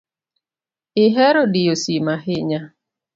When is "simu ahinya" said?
1.81-2.61